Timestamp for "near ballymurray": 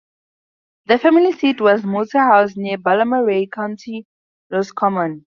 2.57-3.51